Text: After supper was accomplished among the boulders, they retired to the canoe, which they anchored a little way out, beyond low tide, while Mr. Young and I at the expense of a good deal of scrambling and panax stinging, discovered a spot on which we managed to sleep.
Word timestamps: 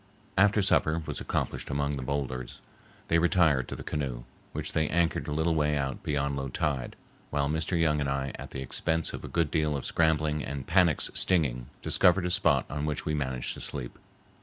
After 0.35 0.63
supper 0.63 1.03
was 1.05 1.19
accomplished 1.21 1.69
among 1.69 1.91
the 1.91 2.01
boulders, 2.01 2.61
they 3.07 3.19
retired 3.19 3.67
to 3.67 3.75
the 3.75 3.83
canoe, 3.83 4.23
which 4.51 4.73
they 4.73 4.87
anchored 4.87 5.27
a 5.27 5.31
little 5.31 5.53
way 5.53 5.77
out, 5.77 6.01
beyond 6.01 6.35
low 6.35 6.47
tide, 6.49 6.95
while 7.29 7.47
Mr. 7.47 7.79
Young 7.79 7.99
and 7.99 8.09
I 8.09 8.31
at 8.33 8.49
the 8.49 8.63
expense 8.63 9.13
of 9.13 9.23
a 9.23 9.27
good 9.27 9.51
deal 9.51 9.77
of 9.77 9.85
scrambling 9.85 10.43
and 10.43 10.65
panax 10.65 11.15
stinging, 11.15 11.67
discovered 11.83 12.25
a 12.25 12.31
spot 12.31 12.65
on 12.67 12.87
which 12.87 13.05
we 13.05 13.13
managed 13.13 13.53
to 13.53 13.61
sleep. 13.61 13.99